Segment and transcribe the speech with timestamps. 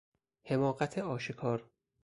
[0.43, 1.69] حماقت آشکار